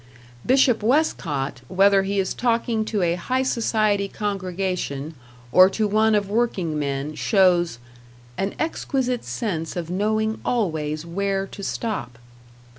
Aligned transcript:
Bishop 0.43 0.81
Westcott, 0.81 1.61
whether 1.67 2.01
he 2.01 2.17
is 2.17 2.33
talking 2.33 2.85
to 2.85 3.03
a 3.03 3.13
high 3.13 3.43
society 3.43 4.07
congregation, 4.07 5.13
or 5.51 5.69
to 5.69 5.87
one 5.87 6.15
of 6.15 6.27
workingmen, 6.27 7.13
shows 7.13 7.77
"an 8.35 8.55
exquisite 8.57 9.23
sense 9.23 9.75
of 9.75 9.91
knowing 9.91 10.41
always 10.43 11.05
where 11.05 11.45
to 11.45 11.61
stop." 11.61 12.17